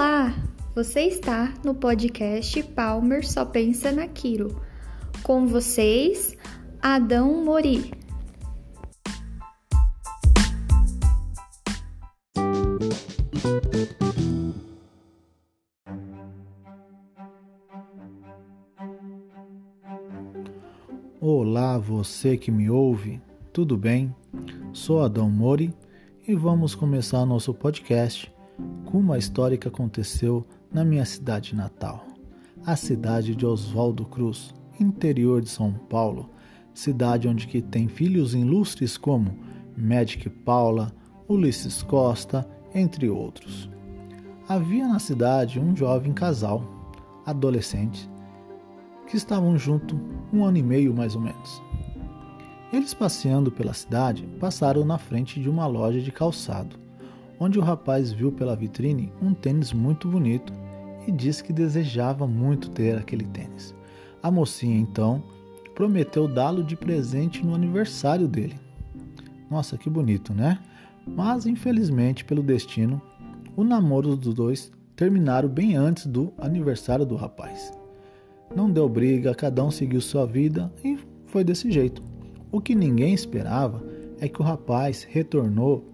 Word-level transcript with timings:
Olá! 0.00 0.34
Você 0.74 1.02
está 1.02 1.52
no 1.62 1.74
podcast 1.74 2.62
Palmer 2.62 3.22
Só 3.22 3.44
Pensa 3.44 3.92
na 3.92 4.08
Quiro. 4.08 4.58
Com 5.22 5.46
vocês, 5.46 6.34
Adão 6.80 7.44
Mori. 7.44 7.92
Olá, 21.20 21.76
você 21.76 22.38
que 22.38 22.50
me 22.50 22.70
ouve, 22.70 23.20
tudo 23.52 23.76
bem? 23.76 24.16
Sou 24.72 25.02
Adão 25.02 25.28
Mori 25.28 25.74
e 26.26 26.34
vamos 26.34 26.74
começar 26.74 27.26
nosso 27.26 27.52
podcast 27.52 28.32
com 28.90 28.98
uma 28.98 29.16
história 29.16 29.56
que 29.56 29.68
aconteceu 29.68 30.44
na 30.72 30.84
minha 30.84 31.04
cidade 31.04 31.54
natal, 31.54 32.04
a 32.66 32.74
cidade 32.74 33.36
de 33.36 33.46
Oswaldo 33.46 34.04
Cruz, 34.04 34.52
interior 34.80 35.40
de 35.40 35.48
São 35.48 35.72
Paulo, 35.72 36.28
cidade 36.74 37.28
onde 37.28 37.46
que 37.46 37.62
tem 37.62 37.86
filhos 37.86 38.34
ilustres 38.34 38.96
como 38.96 39.38
Magic 39.76 40.28
Paula, 40.28 40.92
Ulisses 41.28 41.82
Costa, 41.82 42.48
entre 42.74 43.08
outros. 43.08 43.70
Havia 44.48 44.88
na 44.88 44.98
cidade 44.98 45.60
um 45.60 45.76
jovem 45.76 46.12
casal, 46.12 46.64
adolescentes, 47.24 48.10
que 49.06 49.16
estavam 49.16 49.56
junto 49.56 50.00
um 50.32 50.44
ano 50.44 50.58
e 50.58 50.62
meio 50.62 50.92
mais 50.92 51.14
ou 51.14 51.20
menos. 51.20 51.62
Eles 52.72 52.92
passeando 52.92 53.52
pela 53.52 53.72
cidade 53.72 54.26
passaram 54.40 54.84
na 54.84 54.98
frente 54.98 55.40
de 55.40 55.48
uma 55.48 55.66
loja 55.66 56.00
de 56.00 56.10
calçado 56.10 56.89
onde 57.40 57.58
o 57.58 57.62
rapaz 57.62 58.12
viu 58.12 58.30
pela 58.30 58.54
vitrine 58.54 59.10
um 59.22 59.32
tênis 59.32 59.72
muito 59.72 60.06
bonito 60.06 60.52
e 61.08 61.10
disse 61.10 61.42
que 61.42 61.52
desejava 61.52 62.26
muito 62.26 62.70
ter 62.70 62.98
aquele 62.98 63.24
tênis. 63.24 63.74
A 64.22 64.30
mocinha 64.30 64.78
então 64.78 65.22
prometeu 65.74 66.28
dá-lo 66.28 66.62
de 66.62 66.76
presente 66.76 67.44
no 67.44 67.54
aniversário 67.54 68.28
dele. 68.28 68.60
Nossa, 69.50 69.78
que 69.78 69.88
bonito, 69.88 70.34
né? 70.34 70.58
Mas 71.06 71.46
infelizmente, 71.46 72.24
pelo 72.24 72.42
destino, 72.42 73.00
o 73.56 73.64
namoro 73.64 74.14
dos 74.14 74.34
dois 74.34 74.70
terminaram 74.94 75.48
bem 75.48 75.74
antes 75.74 76.06
do 76.06 76.30
aniversário 76.36 77.06
do 77.06 77.16
rapaz. 77.16 77.72
Não 78.54 78.70
deu 78.70 78.86
briga, 78.88 79.34
cada 79.34 79.64
um 79.64 79.70
seguiu 79.70 80.00
sua 80.02 80.26
vida 80.26 80.70
e 80.84 80.98
foi 81.26 81.42
desse 81.42 81.70
jeito. 81.70 82.02
O 82.52 82.60
que 82.60 82.74
ninguém 82.74 83.14
esperava 83.14 83.82
é 84.20 84.28
que 84.28 84.42
o 84.42 84.44
rapaz 84.44 85.04
retornou 85.04 85.90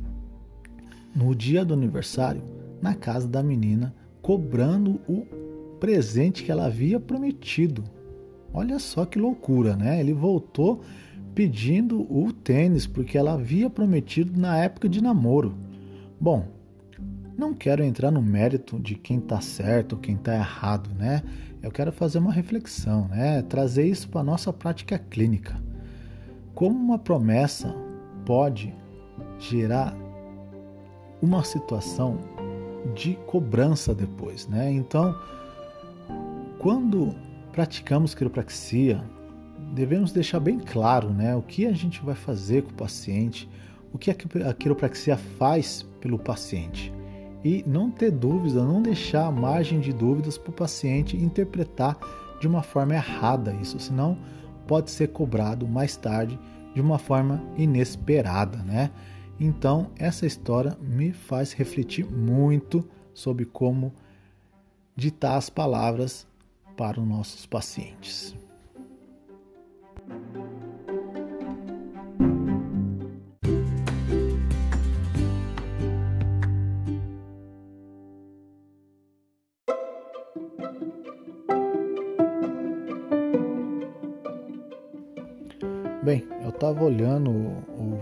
no 1.16 1.34
dia 1.34 1.64
do 1.64 1.72
aniversário 1.72 2.42
na 2.80 2.94
casa 2.94 3.26
da 3.26 3.42
menina, 3.42 3.94
cobrando 4.20 5.00
o 5.08 5.26
presente 5.80 6.44
que 6.44 6.52
ela 6.52 6.66
havia 6.66 7.00
prometido. 7.00 7.82
Olha 8.52 8.78
só 8.78 9.04
que 9.06 9.18
loucura, 9.18 9.74
né? 9.74 9.98
Ele 9.98 10.12
voltou 10.12 10.82
pedindo 11.34 12.00
o 12.12 12.32
tênis 12.32 12.86
porque 12.86 13.16
ela 13.16 13.32
havia 13.32 13.68
prometido 13.68 14.38
na 14.38 14.58
época 14.58 14.88
de 14.88 15.02
namoro. 15.02 15.54
Bom, 16.20 16.46
não 17.36 17.54
quero 17.54 17.82
entrar 17.82 18.10
no 18.10 18.22
mérito 18.22 18.78
de 18.78 18.94
quem 18.94 19.18
está 19.18 19.40
certo 19.40 19.94
ou 19.94 19.98
quem 19.98 20.14
está 20.14 20.34
errado, 20.34 20.90
né? 20.94 21.22
Eu 21.62 21.70
quero 21.70 21.92
fazer 21.92 22.18
uma 22.18 22.32
reflexão, 22.32 23.08
né? 23.08 23.42
Trazer 23.42 23.86
isso 23.86 24.08
para 24.08 24.22
nossa 24.22 24.52
prática 24.52 24.98
clínica. 24.98 25.60
Como 26.54 26.78
uma 26.78 26.98
promessa 26.98 27.74
pode 28.24 28.72
gerar 29.38 29.94
uma 31.20 31.42
situação 31.44 32.18
de 32.94 33.14
cobrança 33.26 33.94
depois, 33.94 34.46
né? 34.46 34.70
Então, 34.70 35.14
quando 36.58 37.14
praticamos 37.52 38.14
quiropraxia, 38.14 39.02
devemos 39.72 40.12
deixar 40.12 40.40
bem 40.40 40.58
claro, 40.58 41.10
né, 41.10 41.34
o 41.34 41.42
que 41.42 41.66
a 41.66 41.72
gente 41.72 42.02
vai 42.04 42.14
fazer 42.14 42.62
com 42.62 42.70
o 42.70 42.74
paciente, 42.74 43.48
o 43.92 43.98
que 43.98 44.10
a 44.10 44.54
quiropraxia 44.54 45.16
faz 45.16 45.86
pelo 46.00 46.18
paciente 46.18 46.92
e 47.44 47.64
não 47.66 47.90
ter 47.90 48.10
dúvida, 48.10 48.64
não 48.64 48.82
deixar 48.82 49.30
margem 49.30 49.80
de 49.80 49.92
dúvidas 49.92 50.36
para 50.36 50.50
o 50.50 50.52
paciente 50.52 51.16
interpretar 51.16 51.96
de 52.40 52.46
uma 52.48 52.62
forma 52.62 52.94
errada 52.94 53.54
isso, 53.62 53.78
senão 53.78 54.18
pode 54.66 54.90
ser 54.90 55.08
cobrado 55.08 55.66
mais 55.66 55.96
tarde 55.96 56.38
de 56.74 56.80
uma 56.80 56.98
forma 56.98 57.42
inesperada, 57.56 58.58
né? 58.58 58.90
Então, 59.38 59.90
essa 59.98 60.26
história 60.26 60.76
me 60.80 61.12
faz 61.12 61.52
refletir 61.52 62.04
muito 62.10 62.86
sobre 63.12 63.44
como 63.44 63.92
ditar 64.94 65.36
as 65.36 65.50
palavras 65.50 66.26
para 66.76 66.98
os 66.98 67.06
nossos 67.06 67.44
pacientes. 67.44 68.34
Bem, 86.02 86.24
eu 86.40 86.50
estava 86.50 86.84
olhando 86.84 87.30
o 87.32 87.98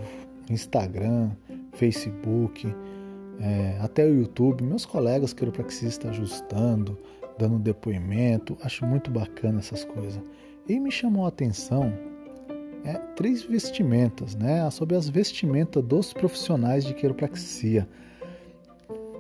Instagram, 0.50 1.30
Facebook, 1.72 2.66
é, 3.40 3.78
até 3.80 4.04
o 4.04 4.14
YouTube, 4.14 4.62
meus 4.62 4.86
colegas 4.86 5.32
quiropraxistas 5.32 6.10
ajustando, 6.10 6.98
dando 7.38 7.58
depoimento, 7.58 8.56
acho 8.62 8.86
muito 8.86 9.10
bacana 9.10 9.58
essas 9.58 9.84
coisas. 9.84 10.20
E 10.68 10.78
me 10.78 10.90
chamou 10.90 11.24
a 11.24 11.28
atenção 11.28 11.92
é, 12.84 12.94
três 13.16 13.42
vestimentas, 13.42 14.34
né, 14.34 14.68
sobre 14.70 14.94
as 14.94 15.08
vestimentas 15.08 15.82
dos 15.82 16.12
profissionais 16.12 16.84
de 16.84 16.94
quiropraxia. 16.94 17.88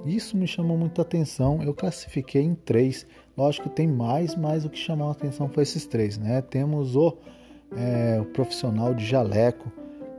Isso 0.04 0.36
me 0.36 0.46
chamou 0.46 0.76
muita 0.76 1.00
atenção, 1.00 1.62
eu 1.62 1.72
classifiquei 1.72 2.42
em 2.42 2.54
três. 2.54 3.06
Lógico 3.36 3.70
que 3.70 3.76
tem 3.76 3.88
mais, 3.88 4.36
mas 4.36 4.64
o 4.64 4.68
que 4.68 4.78
chamou 4.78 5.08
a 5.08 5.12
atenção 5.12 5.48
foi 5.48 5.62
esses 5.62 5.86
três, 5.86 6.18
né? 6.18 6.42
Temos 6.42 6.94
o, 6.94 7.16
é, 7.74 8.20
o 8.20 8.26
profissional 8.26 8.92
de 8.92 9.04
jaleco, 9.04 9.72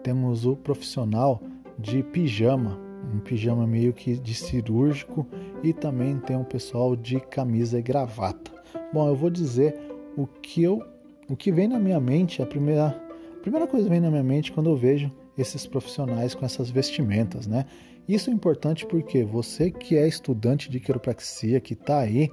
temos 0.06 0.46
o 0.46 0.56
profissional 0.56 1.42
de 1.80 2.04
pijama, 2.04 2.80
um 3.12 3.18
pijama 3.18 3.66
meio 3.66 3.92
que 3.92 4.16
de 4.16 4.36
cirúrgico 4.36 5.26
e 5.64 5.74
também 5.74 6.20
tem 6.20 6.38
um 6.38 6.44
pessoal 6.44 6.96
de 6.96 7.20
camisa 7.20 7.80
e 7.80 7.82
gravata. 7.82 8.52
Bom, 8.94 9.08
eu 9.08 9.16
vou 9.16 9.32
dizer 9.32 9.76
o 10.16 10.28
que 10.28 10.62
eu 10.62 10.80
o 11.28 11.36
que 11.36 11.52
vem 11.52 11.68
na 11.68 11.80
minha 11.80 12.00
mente, 12.00 12.40
a 12.40 12.46
primeira 12.46 12.90
a 12.90 13.42
primeira 13.42 13.66
coisa 13.66 13.86
que 13.86 13.90
vem 13.90 14.00
na 14.00 14.12
minha 14.12 14.24
mente 14.24 14.52
quando 14.52 14.70
eu 14.70 14.76
vejo 14.76 15.12
esses 15.36 15.66
profissionais 15.66 16.36
com 16.36 16.46
essas 16.46 16.70
vestimentas, 16.70 17.48
né? 17.48 17.66
Isso 18.08 18.30
é 18.30 18.34
importante 18.34 18.86
porque 18.86 19.24
você 19.24 19.72
que 19.72 19.98
é 19.98 20.08
estudante 20.08 20.70
de 20.70 20.80
quiropraxia, 20.80 21.60
que 21.60 21.74
está 21.74 21.98
aí, 22.02 22.30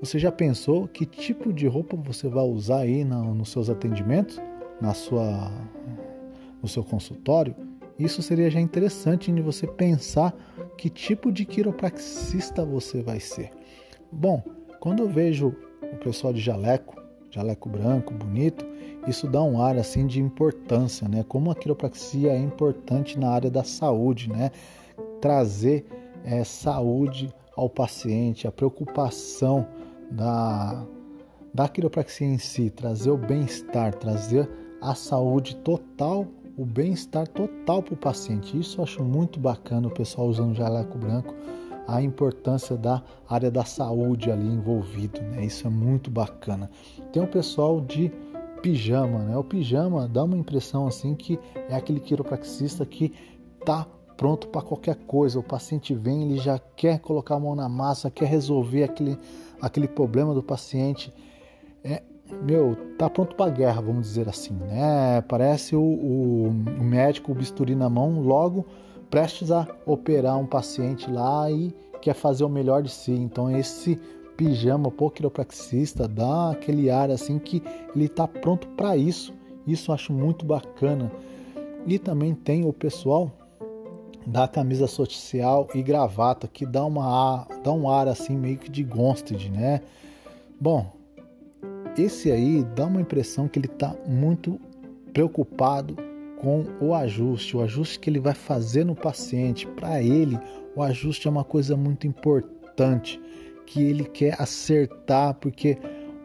você 0.00 0.18
já 0.18 0.32
pensou 0.32 0.88
que 0.88 1.06
tipo 1.06 1.52
de 1.52 1.68
roupa 1.68 1.96
você 1.96 2.28
vai 2.28 2.42
usar 2.42 2.80
aí 2.80 3.04
no, 3.04 3.32
nos 3.32 3.50
seus 3.50 3.70
atendimentos, 3.70 4.40
na 4.80 4.92
sua 4.92 5.52
no 6.62 6.68
seu 6.68 6.84
consultório, 6.84 7.54
isso 7.98 8.22
seria 8.22 8.50
já 8.50 8.60
interessante 8.60 9.30
de 9.30 9.42
você 9.42 9.66
pensar 9.66 10.34
que 10.76 10.88
tipo 10.88 11.30
de 11.30 11.44
quiropraxista 11.44 12.64
você 12.64 13.02
vai 13.02 13.20
ser. 13.20 13.50
Bom, 14.10 14.42
quando 14.80 15.02
eu 15.02 15.08
vejo 15.08 15.54
o 15.82 15.96
pessoal 15.98 16.32
de 16.32 16.40
jaleco, 16.40 17.00
jaleco 17.30 17.68
branco, 17.68 18.14
bonito, 18.14 18.66
isso 19.06 19.28
dá 19.28 19.42
um 19.42 19.60
ar 19.62 19.76
assim 19.76 20.06
de 20.06 20.20
importância, 20.20 21.06
né? 21.08 21.24
Como 21.28 21.50
a 21.50 21.54
quiropraxia 21.54 22.32
é 22.32 22.38
importante 22.38 23.18
na 23.18 23.30
área 23.30 23.50
da 23.50 23.62
saúde, 23.62 24.30
né? 24.30 24.50
Trazer 25.20 25.84
é, 26.24 26.42
saúde 26.44 27.32
ao 27.54 27.68
paciente, 27.68 28.46
a 28.46 28.52
preocupação 28.52 29.66
da, 30.10 30.86
da 31.52 31.68
quiropraxia 31.68 32.26
em 32.26 32.38
si, 32.38 32.70
trazer 32.70 33.10
o 33.10 33.18
bem-estar, 33.18 33.94
trazer 33.94 34.48
a 34.80 34.94
saúde 34.94 35.56
total 35.56 36.26
o 36.56 36.64
bem-estar 36.64 37.26
total 37.28 37.82
para 37.82 37.94
o 37.94 37.96
paciente. 37.96 38.58
Isso 38.58 38.80
eu 38.80 38.84
acho 38.84 39.02
muito 39.02 39.38
bacana 39.38 39.88
o 39.88 39.90
pessoal 39.90 40.28
usando 40.28 40.54
jaleco 40.54 40.98
branco, 40.98 41.34
a 41.86 42.02
importância 42.02 42.76
da 42.76 43.02
área 43.28 43.50
da 43.50 43.64
saúde 43.64 44.30
ali 44.30 44.46
envolvido, 44.46 45.20
né? 45.22 45.44
Isso 45.44 45.66
é 45.66 45.70
muito 45.70 46.10
bacana. 46.10 46.70
Tem 47.12 47.22
o 47.22 47.26
pessoal 47.26 47.80
de 47.80 48.12
pijama, 48.62 49.20
né? 49.20 49.36
O 49.36 49.44
pijama 49.44 50.06
dá 50.06 50.24
uma 50.24 50.36
impressão 50.36 50.86
assim 50.86 51.14
que 51.14 51.38
é 51.68 51.74
aquele 51.74 52.00
quiropraxista 52.00 52.84
que 52.84 53.12
tá 53.64 53.86
pronto 54.16 54.48
para 54.48 54.62
qualquer 54.62 54.96
coisa. 55.06 55.38
O 55.38 55.42
paciente 55.42 55.94
vem, 55.94 56.24
ele 56.24 56.38
já 56.38 56.58
quer 56.58 56.98
colocar 57.00 57.36
a 57.36 57.40
mão 57.40 57.54
na 57.54 57.68
massa, 57.68 58.10
quer 58.10 58.26
resolver 58.26 58.84
aquele, 58.84 59.18
aquele 59.60 59.88
problema 59.88 60.34
do 60.34 60.42
paciente. 60.42 61.12
É, 61.82 62.02
meu, 62.42 62.76
tá 62.98 63.08
pronto 63.08 63.34
para 63.34 63.50
guerra, 63.50 63.80
vamos 63.80 64.08
dizer 64.08 64.28
assim, 64.28 64.54
né? 64.54 65.22
Parece 65.28 65.76
o, 65.76 65.80
o, 65.80 66.46
o, 66.48 66.84
médico, 66.84 67.32
o 67.32 67.34
bisturi 67.34 67.74
na 67.74 67.88
mão, 67.88 68.20
logo 68.20 68.64
prestes 69.10 69.50
a 69.50 69.66
operar 69.84 70.38
um 70.38 70.46
paciente 70.46 71.10
lá 71.10 71.50
e 71.50 71.74
quer 72.00 72.14
fazer 72.14 72.44
o 72.44 72.48
melhor 72.48 72.82
de 72.82 72.90
si. 72.90 73.12
Então 73.12 73.50
esse 73.50 73.96
pijama 74.36 74.90
pro 74.90 75.10
quiropraxista 75.10 76.08
dá 76.08 76.52
aquele 76.52 76.88
ar 76.88 77.10
assim 77.10 77.38
que 77.38 77.62
ele 77.94 78.06
está 78.06 78.26
pronto 78.26 78.68
para 78.68 78.96
isso. 78.96 79.34
Isso 79.66 79.90
eu 79.90 79.94
acho 79.94 80.12
muito 80.12 80.46
bacana. 80.46 81.10
E 81.86 81.98
também 81.98 82.34
tem 82.34 82.66
o 82.66 82.72
pessoal 82.72 83.30
da 84.26 84.46
camisa 84.46 84.86
social 84.86 85.68
e 85.74 85.82
gravata 85.82 86.46
que 86.46 86.64
dá 86.64 86.84
uma 86.84 87.46
dá 87.64 87.72
um 87.72 87.88
ar 87.88 88.06
assim 88.06 88.36
meio 88.36 88.58
que 88.58 88.70
de 88.70 88.84
Gonstead, 88.84 89.50
né? 89.50 89.80
Bom, 90.60 90.86
esse 91.96 92.30
aí 92.30 92.64
dá 92.74 92.86
uma 92.86 93.00
impressão 93.00 93.48
que 93.48 93.58
ele 93.58 93.66
está 93.66 93.94
muito 94.06 94.60
preocupado 95.12 95.96
com 96.40 96.64
o 96.80 96.94
ajuste, 96.94 97.56
o 97.56 97.62
ajuste 97.62 97.98
que 97.98 98.08
ele 98.08 98.20
vai 98.20 98.34
fazer 98.34 98.84
no 98.84 98.94
paciente. 98.94 99.66
Para 99.66 100.02
ele, 100.02 100.38
o 100.74 100.82
ajuste 100.82 101.26
é 101.26 101.30
uma 101.30 101.44
coisa 101.44 101.76
muito 101.76 102.06
importante 102.06 103.20
que 103.66 103.82
ele 103.82 104.04
quer 104.04 104.40
acertar, 104.40 105.34
porque 105.34 105.78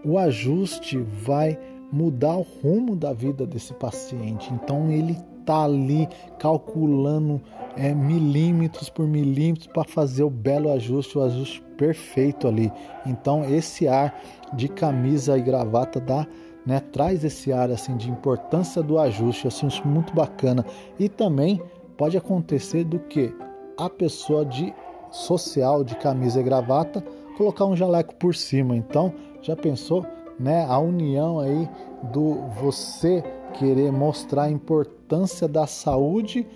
o 0.04 0.18
ajuste 0.18 0.98
vai 0.98 1.60
mudar 1.92 2.38
o 2.38 2.42
rumo 2.42 2.96
da 2.96 3.12
vida 3.12 3.46
desse 3.46 3.74
paciente. 3.74 4.54
Então 4.54 4.90
ele 4.90 5.18
está 5.46 5.64
ali 5.64 6.10
calculando 6.40 7.40
é, 7.78 7.94
milímetros 7.94 8.90
por 8.90 9.08
milímetros 9.08 9.68
para 9.68 9.84
fazer 9.84 10.24
o 10.24 10.30
belo 10.30 10.72
ajuste, 10.72 11.18
o 11.18 11.22
ajuste 11.22 11.62
perfeito 11.78 12.48
ali. 12.48 12.72
Então 13.06 13.46
esse 13.46 13.88
ar 13.88 14.20
de 14.54 14.68
camisa 14.68 15.38
e 15.38 15.42
gravata 15.42 16.00
dá, 16.00 16.26
né, 16.66 16.80
traz 16.80 17.24
esse 17.24 17.54
ar 17.54 17.70
assim 17.70 17.96
de 17.96 18.10
importância 18.10 18.82
do 18.82 18.98
ajuste, 18.98 19.48
assim 19.48 19.68
muito 19.86 20.14
bacana. 20.14 20.66
E 20.98 21.08
também 21.08 21.62
pode 21.96 22.18
acontecer 22.18 22.84
do 22.84 23.00
que 23.00 23.34
a 23.78 23.90
pessoa 23.90 24.44
de 24.44 24.74
social 25.12 25.84
de 25.84 25.96
camisa 25.96 26.40
e 26.40 26.44
gravata 26.44 27.04
colocar 27.38 27.66
um 27.66 27.76
jaleco 27.76 28.16
por 28.16 28.34
cima. 28.34 28.76
Então 28.76 29.14
já 29.42 29.56
pensou, 29.56 30.06
né, 30.40 30.66
a 30.68 30.80
união 30.80 31.40
aí 31.40 31.70
do 32.12 32.48
você 32.60 33.24
querer 33.58 33.92
mostrar 33.92 34.44
a 34.44 34.52
importância 34.52 35.48
da 35.48 35.68
saúde 35.68 36.48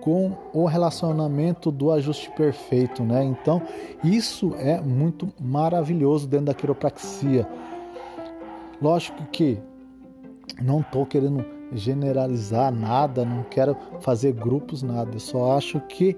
com 0.00 0.32
o 0.52 0.64
relacionamento 0.64 1.70
do 1.70 1.90
ajuste 1.90 2.30
perfeito, 2.30 3.02
né? 3.02 3.24
Então, 3.24 3.60
isso 4.02 4.54
é 4.58 4.80
muito 4.80 5.28
maravilhoso 5.40 6.26
dentro 6.26 6.46
da 6.46 6.54
quiropraxia. 6.54 7.48
Lógico 8.80 9.24
que 9.32 9.58
não 10.62 10.80
estou 10.80 11.04
querendo 11.04 11.44
generalizar 11.72 12.72
nada, 12.72 13.24
não 13.24 13.42
quero 13.44 13.76
fazer 14.00 14.32
grupos, 14.32 14.82
nada. 14.82 15.18
Só 15.18 15.56
acho 15.56 15.80
que 15.80 16.16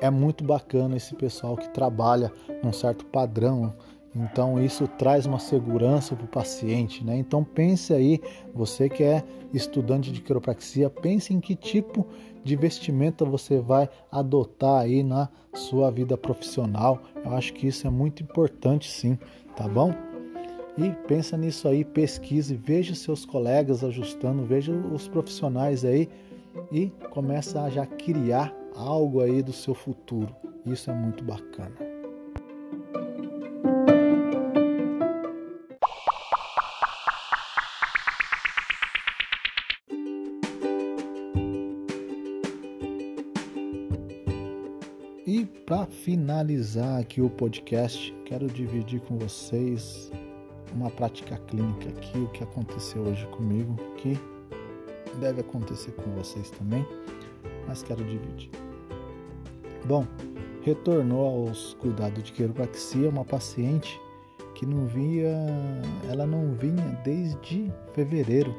é 0.00 0.10
muito 0.10 0.42
bacana 0.44 0.96
esse 0.96 1.14
pessoal 1.14 1.56
que 1.56 1.68
trabalha 1.70 2.32
num 2.62 2.72
certo 2.72 3.04
padrão, 3.06 3.72
então 4.14 4.62
isso 4.62 4.88
traz 4.88 5.24
uma 5.24 5.38
segurança 5.38 6.16
para 6.16 6.24
o 6.24 6.28
paciente, 6.28 7.04
né? 7.04 7.16
Então 7.16 7.44
pense 7.44 7.92
aí, 7.94 8.20
você 8.52 8.88
que 8.88 9.04
é 9.04 9.22
estudante 9.54 10.10
de 10.10 10.20
quiropraxia, 10.20 10.90
pense 10.90 11.32
em 11.32 11.40
que 11.40 11.54
tipo 11.54 12.06
de 12.42 12.56
vestimenta 12.56 13.24
você 13.24 13.58
vai 13.58 13.88
adotar 14.10 14.82
aí 14.82 15.02
na 15.02 15.28
sua 15.54 15.90
vida 15.90 16.16
profissional. 16.16 17.00
Eu 17.24 17.32
acho 17.34 17.52
que 17.52 17.66
isso 17.66 17.86
é 17.86 17.90
muito 17.90 18.22
importante 18.22 18.90
sim, 18.90 19.18
tá 19.56 19.68
bom? 19.68 19.92
E 20.78 20.90
pensa 21.06 21.36
nisso 21.36 21.68
aí, 21.68 21.84
pesquise, 21.84 22.54
veja 22.56 22.94
seus 22.94 23.24
colegas 23.24 23.84
ajustando, 23.84 24.44
veja 24.44 24.72
os 24.72 25.06
profissionais 25.06 25.84
aí 25.84 26.08
e 26.72 26.90
começa 27.10 27.62
a 27.62 27.70
já 27.70 27.86
criar 27.86 28.54
algo 28.74 29.20
aí 29.20 29.42
do 29.42 29.52
seu 29.52 29.74
futuro. 29.74 30.34
Isso 30.64 30.90
é 30.90 30.94
muito 30.94 31.22
bacana. 31.22 31.89
Finalizar 46.40 46.98
aqui 46.98 47.20
o 47.20 47.28
podcast, 47.28 48.14
quero 48.24 48.46
dividir 48.46 48.98
com 49.00 49.18
vocês 49.18 50.10
uma 50.72 50.88
prática 50.90 51.36
clínica 51.36 51.90
aqui, 51.90 52.16
o 52.16 52.28
que 52.28 52.42
aconteceu 52.42 53.02
hoje 53.02 53.26
comigo, 53.26 53.76
que 53.98 54.18
deve 55.20 55.42
acontecer 55.42 55.92
com 55.92 56.10
vocês 56.12 56.50
também, 56.52 56.82
mas 57.68 57.82
quero 57.82 58.02
dividir. 58.04 58.50
Bom, 59.84 60.06
retornou 60.62 61.46
aos 61.46 61.74
cuidados 61.74 62.22
de 62.22 62.32
quiropraxia 62.32 63.10
uma 63.10 63.24
paciente 63.24 64.00
que 64.54 64.64
não 64.64 64.86
via, 64.86 65.36
ela 66.10 66.26
não 66.26 66.54
vinha 66.54 66.98
desde 67.04 67.70
fevereiro 67.92 68.54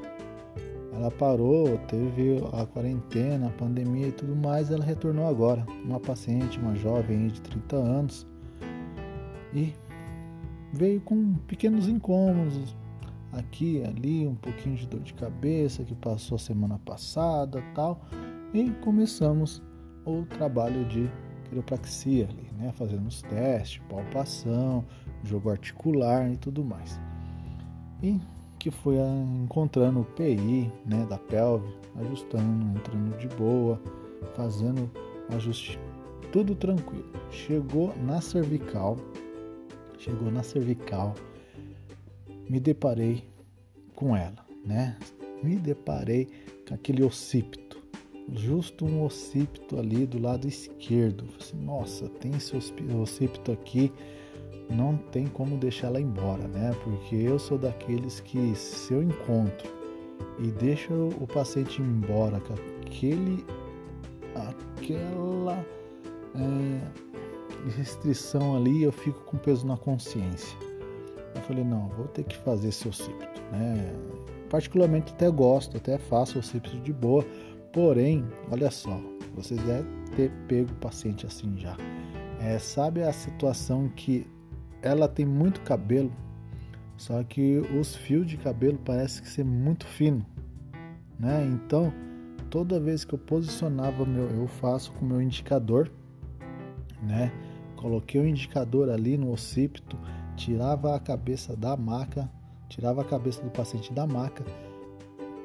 ela 0.93 1.09
parou, 1.09 1.77
teve 1.87 2.37
a 2.51 2.65
quarentena, 2.65 3.47
a 3.47 3.51
pandemia 3.51 4.07
e 4.07 4.11
tudo 4.11 4.35
mais, 4.35 4.69
ela 4.71 4.83
retornou 4.83 5.27
agora. 5.27 5.65
Uma 5.85 5.99
paciente, 5.99 6.59
uma 6.59 6.75
jovem 6.75 7.27
de 7.27 7.41
30 7.41 7.75
anos, 7.75 8.27
e 9.53 9.73
veio 10.73 11.01
com 11.01 11.33
pequenos 11.47 11.87
incômodos 11.87 12.75
aqui, 13.31 13.83
ali, 13.83 14.27
um 14.27 14.35
pouquinho 14.35 14.75
de 14.75 14.87
dor 14.87 14.99
de 15.01 15.13
cabeça 15.13 15.83
que 15.83 15.95
passou 15.95 16.37
semana 16.37 16.79
passada, 16.79 17.63
tal, 17.73 18.01
e 18.53 18.69
começamos 18.81 19.61
o 20.05 20.23
trabalho 20.25 20.85
de 20.85 21.09
quiropraxia 21.45 22.27
ali, 22.29 22.49
né, 22.57 22.71
fazendo 22.73 23.07
os 23.07 23.21
testes, 23.21 23.81
palpação, 23.89 24.85
jogo 25.23 25.49
articular 25.49 26.29
e 26.31 26.37
tudo 26.37 26.63
mais. 26.63 26.99
E 28.01 28.19
que 28.61 28.69
foi 28.69 28.97
encontrando 29.43 30.01
o 30.01 30.05
PI 30.05 30.71
né, 30.85 31.03
da 31.09 31.17
pelve, 31.17 31.67
ajustando, 31.95 32.77
entrando 32.77 33.17
de 33.17 33.27
boa, 33.29 33.81
fazendo 34.35 34.87
ajuste, 35.29 35.79
tudo 36.31 36.53
tranquilo. 36.53 37.11
Chegou 37.31 37.91
na 38.05 38.21
cervical, 38.21 38.97
chegou 39.97 40.29
na 40.31 40.43
cervical, 40.43 41.15
me 42.47 42.59
deparei 42.59 43.27
com 43.95 44.15
ela, 44.15 44.45
né? 44.63 44.95
Me 45.41 45.55
deparei 45.55 46.27
com 46.67 46.75
aquele 46.75 47.03
occipito, 47.03 47.81
justo 48.31 48.85
um 48.85 49.03
occipito 49.03 49.79
ali 49.79 50.05
do 50.05 50.21
lado 50.21 50.47
esquerdo. 50.47 51.25
Assim, 51.39 51.57
Nossa, 51.57 52.07
tem 52.07 52.35
esse 52.35 52.55
occipito 52.55 53.51
aqui 53.51 53.91
não 54.71 54.97
tem 54.97 55.27
como 55.27 55.57
deixar 55.57 55.87
ela 55.87 56.01
embora, 56.01 56.47
né? 56.47 56.71
Porque 56.83 57.15
eu 57.15 57.37
sou 57.37 57.57
daqueles 57.57 58.19
que 58.19 58.55
se 58.55 58.93
eu 58.93 59.03
encontro 59.03 59.69
e 60.39 60.47
deixo 60.51 60.93
o 61.19 61.27
paciente 61.27 61.81
embora 61.81 62.39
com 62.39 62.53
aquele, 62.53 63.45
aquela 64.35 65.65
é, 66.35 67.69
restrição 67.77 68.55
ali, 68.55 68.83
eu 68.83 68.91
fico 68.91 69.19
com 69.25 69.37
peso 69.37 69.65
na 69.67 69.77
consciência. 69.77 70.57
Eu 71.35 71.41
falei, 71.43 71.63
não, 71.63 71.89
vou 71.89 72.07
ter 72.07 72.23
que 72.23 72.37
fazer 72.37 72.71
seu 72.71 72.91
cípito, 72.91 73.41
né? 73.51 73.93
Particularmente 74.49 75.13
até 75.13 75.29
gosto, 75.29 75.77
até 75.77 75.97
faço 75.97 76.39
o 76.39 76.43
cípito 76.43 76.77
de 76.79 76.91
boa, 76.91 77.25
porém, 77.71 78.25
olha 78.51 78.69
só, 78.69 78.99
vocês 79.33 79.61
devem 79.63 80.01
ter 80.15 80.31
pego 80.47 80.71
o 80.71 80.75
paciente 80.75 81.25
assim 81.25 81.57
já. 81.57 81.77
É, 82.39 82.57
sabe 82.59 83.03
a 83.03 83.13
situação 83.13 83.87
que 83.95 84.27
ela 84.81 85.07
tem 85.07 85.25
muito 85.25 85.61
cabelo, 85.61 86.11
só 86.97 87.23
que 87.23 87.57
os 87.79 87.95
fios 87.95 88.27
de 88.27 88.37
cabelo 88.37 88.77
parecem 88.79 89.23
que 89.23 89.29
ser 89.29 89.45
muito 89.45 89.85
fino, 89.85 90.25
né? 91.19 91.45
Então, 91.45 91.93
toda 92.49 92.79
vez 92.79 93.05
que 93.05 93.13
eu 93.13 93.19
posicionava 93.19 94.05
meu, 94.05 94.29
eu 94.29 94.47
faço 94.47 94.91
com 94.93 95.05
meu 95.05 95.21
indicador, 95.21 95.91
né? 97.01 97.31
Coloquei 97.75 98.21
o 98.21 98.27
indicador 98.27 98.89
ali 98.89 99.17
no 99.17 99.31
occipito, 99.31 99.97
tirava 100.35 100.95
a 100.95 100.99
cabeça 100.99 101.55
da 101.55 101.75
maca, 101.75 102.29
tirava 102.69 103.01
a 103.01 103.05
cabeça 103.05 103.41
do 103.41 103.49
paciente 103.49 103.91
da 103.91 104.05
maca, 104.05 104.43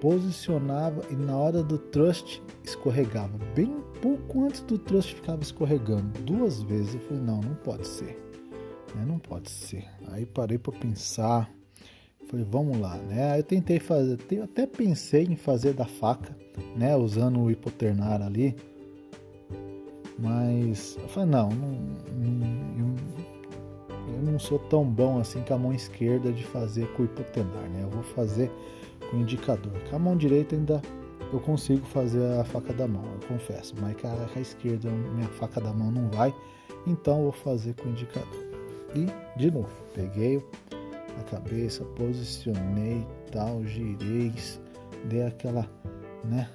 posicionava 0.00 1.02
e 1.10 1.16
na 1.16 1.36
hora 1.36 1.62
do 1.62 1.78
thrust 1.78 2.42
escorregava. 2.62 3.38
Bem 3.54 3.82
pouco 4.02 4.44
antes 4.44 4.60
do 4.60 4.78
thrust 4.78 5.14
ficava 5.14 5.42
escorregando. 5.42 6.20
Duas 6.22 6.62
vezes 6.62 6.94
eu 6.94 7.00
falei, 7.00 7.22
não, 7.22 7.40
não 7.40 7.54
pode 7.54 7.86
ser 7.86 8.25
né? 8.96 9.04
Não 9.06 9.18
pode 9.18 9.50
ser. 9.50 9.84
Aí 10.08 10.24
parei 10.24 10.58
para 10.58 10.72
pensar, 10.72 11.50
falei, 12.28 12.44
vamos 12.48 12.78
lá, 12.78 12.96
né? 12.96 13.32
Aí 13.32 13.40
eu 13.40 13.44
tentei 13.44 13.78
fazer, 13.78 14.18
até 14.42 14.66
pensei 14.66 15.24
em 15.24 15.36
fazer 15.36 15.74
da 15.74 15.84
faca, 15.84 16.36
né? 16.74 16.96
Usando 16.96 17.40
o 17.40 17.50
hipoternar 17.50 18.22
ali, 18.22 18.56
mas 20.18 20.96
eu 21.00 21.08
falei, 21.08 21.28
não, 21.28 21.50
não, 21.50 21.68
não 22.16 22.96
eu, 24.08 24.14
eu, 24.14 24.22
não 24.22 24.38
sou 24.38 24.58
tão 24.58 24.84
bom 24.84 25.20
assim 25.20 25.42
com 25.42 25.54
a 25.54 25.58
mão 25.58 25.74
esquerda 25.74 26.32
de 26.32 26.42
fazer 26.44 26.86
com 26.94 27.02
o 27.02 27.04
hipoternar, 27.04 27.68
né? 27.70 27.82
Eu 27.82 27.90
vou 27.90 28.02
fazer 28.02 28.50
com 29.10 29.18
o 29.18 29.20
indicador. 29.20 29.72
Com 29.90 29.96
a 29.96 29.98
mão 29.98 30.16
direita 30.16 30.56
ainda 30.56 30.80
eu 31.32 31.40
consigo 31.40 31.84
fazer 31.86 32.24
a 32.38 32.44
faca 32.44 32.72
da 32.72 32.86
mão, 32.86 33.04
eu 33.04 33.28
confesso, 33.28 33.74
mas 33.80 33.96
com 34.00 34.08
a, 34.08 34.40
esquerda 34.40 34.90
minha 34.90 35.28
faca 35.28 35.60
da 35.60 35.72
mão 35.72 35.90
não 35.90 36.08
vai, 36.10 36.34
então 36.86 37.18
eu 37.18 37.22
vou 37.24 37.32
fazer 37.32 37.74
com 37.74 37.88
o 37.88 37.90
indicador. 37.90 38.45
E 38.96 39.38
de 39.38 39.50
novo, 39.50 39.68
peguei 39.94 40.42
a 41.20 41.22
cabeça, 41.24 41.84
posicionei 41.84 43.06
tal, 43.30 43.62
girei, 43.64 44.32
dei 45.08 45.26
aquela, 45.26 45.68
né, 46.24 46.48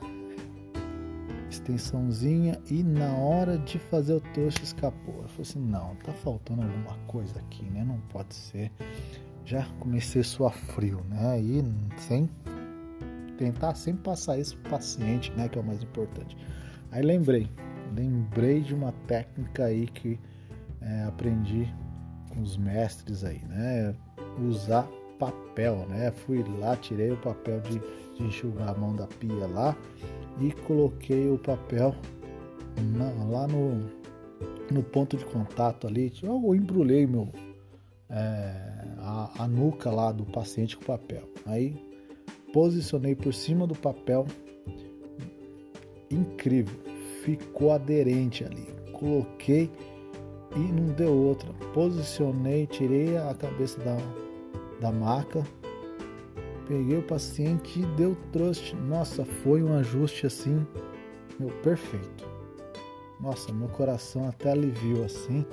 extensãozinha 1.51 2.59
e 2.69 2.81
na 2.81 3.13
hora 3.13 3.57
de 3.59 3.77
fazer 3.77 4.13
o 4.13 4.21
tocho 4.21 4.63
escapou. 4.63 5.15
Eu 5.21 5.27
falei 5.29 5.41
assim, 5.41 5.59
não, 5.59 5.95
tá 5.97 6.13
faltando 6.13 6.63
alguma 6.63 6.97
coisa 7.07 7.37
aqui, 7.39 7.63
né? 7.65 7.83
Não 7.83 7.99
pode 8.09 8.33
ser. 8.33 8.71
Já 9.45 9.65
comecei 9.79 10.21
a 10.21 10.23
suar 10.23 10.53
frio, 10.53 11.01
né? 11.09 11.39
E 11.39 11.63
sem 11.97 12.29
tentar 13.37 13.75
sempre 13.75 14.03
passar 14.03 14.39
isso 14.39 14.57
pro 14.57 14.71
paciente, 14.71 15.31
né? 15.33 15.49
Que 15.49 15.57
é 15.57 15.61
o 15.61 15.65
mais 15.65 15.83
importante. 15.83 16.37
Aí 16.91 17.03
lembrei, 17.03 17.49
lembrei 17.93 18.61
de 18.61 18.73
uma 18.73 18.91
técnica 19.07 19.65
aí 19.65 19.87
que 19.87 20.19
é, 20.81 21.03
aprendi 21.03 21.71
com 22.33 22.41
os 22.41 22.57
mestres 22.57 23.23
aí, 23.23 23.41
né? 23.45 23.95
Usar 24.47 24.87
papel, 25.19 25.85
né? 25.87 26.11
Fui 26.11 26.43
lá, 26.59 26.75
tirei 26.75 27.11
o 27.11 27.17
papel 27.17 27.61
de, 27.61 27.79
de 28.15 28.23
enxugar 28.23 28.69
a 28.69 28.73
mão 28.73 28.95
da 28.95 29.05
pia 29.05 29.45
lá 29.47 29.77
e 30.39 30.51
coloquei 30.51 31.29
o 31.29 31.37
papel 31.37 31.95
na, 32.95 33.11
lá 33.25 33.47
no, 33.47 33.89
no 34.71 34.81
ponto 34.81 35.15
de 35.15 35.25
contato 35.25 35.85
ali. 35.87 36.11
Eu 36.23 36.55
embrulhei 36.55 37.05
meu, 37.05 37.29
é, 38.09 38.71
a, 38.97 39.43
a 39.43 39.47
nuca 39.47 39.91
lá 39.91 40.11
do 40.11 40.25
paciente 40.25 40.75
com 40.77 40.85
papel. 40.85 41.29
Aí 41.45 41.75
posicionei 42.51 43.15
por 43.15 43.33
cima 43.33 43.67
do 43.67 43.75
papel. 43.75 44.25
Incrível, 46.09 46.75
ficou 47.23 47.71
aderente 47.71 48.43
ali. 48.43 48.67
Coloquei 48.91 49.71
e 50.55 50.59
não 50.59 50.93
deu 50.93 51.13
outra. 51.13 51.51
Posicionei, 51.73 52.67
tirei 52.67 53.17
a 53.17 53.33
cabeça 53.33 53.79
da, 53.81 53.97
da 54.79 54.91
maca 54.91 55.43
Peguei 56.71 56.99
o 56.99 57.03
paciente 57.03 57.81
e 57.81 57.85
deu 57.97 58.15
trust. 58.31 58.73
Nossa, 58.75 59.25
foi 59.25 59.61
um 59.61 59.73
ajuste 59.77 60.25
assim, 60.25 60.65
meu, 61.37 61.49
perfeito. 61.61 62.29
Nossa, 63.19 63.51
meu 63.51 63.67
coração 63.67 64.25
até 64.29 64.51
aliviou 64.51 65.03
assim 65.03 65.45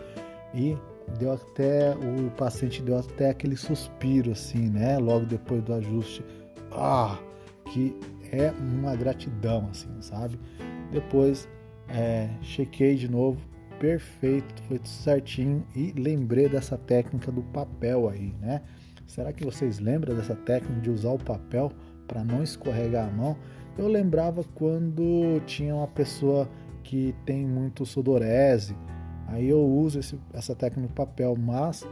e 0.54 0.76
deu 1.18 1.32
até 1.32 1.92
o 1.96 2.30
paciente 2.30 2.80
deu 2.82 2.98
até 2.98 3.30
aquele 3.30 3.56
suspiro 3.56 4.30
assim, 4.30 4.70
né? 4.70 4.96
Logo 4.98 5.26
depois 5.26 5.60
do 5.64 5.74
ajuste. 5.74 6.24
Ah, 6.70 7.18
que 7.72 7.98
é 8.30 8.52
uma 8.52 8.94
gratidão 8.94 9.68
assim, 9.72 9.90
sabe? 10.00 10.38
Depois 10.92 11.48
é, 11.88 12.28
chequei 12.42 12.94
de 12.94 13.10
novo, 13.10 13.40
perfeito, 13.78 14.62
foi 14.62 14.78
tudo 14.78 14.88
certinho 14.88 15.64
e 15.74 15.92
lembrei 15.92 16.48
dessa 16.48 16.76
técnica 16.76 17.30
do 17.30 17.42
papel 17.42 18.08
aí, 18.08 18.34
né? 18.40 18.62
Será 19.06 19.32
que 19.32 19.44
vocês 19.44 19.78
lembram 19.78 20.14
dessa 20.14 20.34
técnica 20.34 20.80
de 20.80 20.90
usar 20.90 21.10
o 21.10 21.18
papel 21.18 21.72
para 22.06 22.22
não 22.22 22.42
escorregar 22.42 23.08
a 23.08 23.10
mão? 23.10 23.36
Eu 23.76 23.88
lembrava 23.88 24.44
quando 24.54 25.40
tinha 25.46 25.74
uma 25.74 25.86
pessoa 25.86 26.48
que 26.82 27.14
tem 27.24 27.46
muito 27.46 27.86
sudorese, 27.86 28.76
aí 29.28 29.48
eu 29.48 29.60
uso 29.60 30.00
esse, 30.00 30.18
essa 30.32 30.54
técnica 30.54 30.88
no 30.88 30.94
papel, 30.94 31.36
mas 31.36 31.86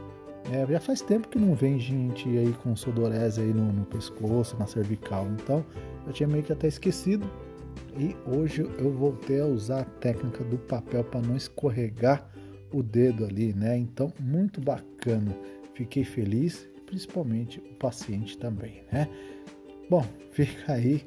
é, 0.51 0.65
já 0.65 0.79
faz 0.79 1.01
tempo 1.01 1.27
que 1.27 1.39
não 1.39 1.53
vem 1.55 1.79
gente 1.79 2.27
aí 2.27 2.53
com 2.63 2.75
sudorese 2.75 3.41
aí 3.41 3.53
no, 3.53 3.71
no 3.71 3.85
pescoço, 3.85 4.57
na 4.57 4.67
cervical, 4.67 5.27
então 5.27 5.65
eu 6.05 6.13
tinha 6.13 6.27
meio 6.27 6.43
que 6.43 6.53
até 6.53 6.67
esquecido 6.67 7.29
e 7.97 8.15
hoje 8.29 8.61
eu 8.61 8.91
voltei 8.91 9.39
a 9.39 9.45
usar 9.45 9.81
a 9.81 9.85
técnica 9.85 10.43
do 10.43 10.57
papel 10.57 11.03
para 11.03 11.21
não 11.21 11.35
escorregar 11.35 12.29
o 12.71 12.83
dedo 12.83 13.25
ali, 13.25 13.53
né? 13.53 13.77
Então, 13.77 14.13
muito 14.19 14.61
bacana. 14.61 15.35
Fiquei 15.73 16.03
feliz 16.03 16.67
principalmente 16.85 17.59
o 17.59 17.75
paciente 17.75 18.37
também, 18.37 18.83
né? 18.91 19.07
Bom, 19.89 20.05
fica 20.31 20.73
aí. 20.73 21.05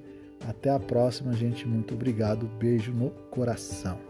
Até 0.49 0.71
a 0.71 0.81
próxima, 0.81 1.35
gente. 1.35 1.69
Muito 1.69 1.95
obrigado. 1.95 2.47
Beijo 2.59 2.93
no 2.93 3.11
coração. 3.31 4.10